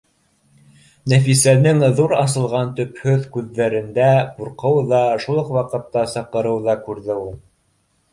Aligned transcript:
Нәфисәнең 1.11 1.81
ҙур 1.99 2.15
асылған 2.21 2.71
төпһөҙ 2.79 3.27
күҙҙәрендә 3.35 4.07
ҡурҡыу 4.39 4.81
ҙа, 4.95 5.03
шул 5.27 5.43
уҡ 5.43 5.53
ваҡытта 5.59 6.07
саҡырыу 6.15 6.65
ҙа 6.69 6.77
күрҙе 6.89 7.19
ул 7.27 7.31